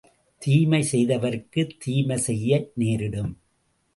[0.41, 2.71] தீமை செய்தவருக்குத் தீமை செய்ய
[2.75, 3.31] நேரிடும்.